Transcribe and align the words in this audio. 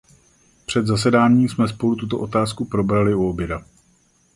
Před 0.65 0.85
zasedáním 0.87 1.49
jsme 1.49 1.67
spolu 1.67 1.95
tuto 1.95 2.19
otázku 2.19 2.65
probrali 2.65 3.15
u 3.15 3.29
oběda. 3.29 3.65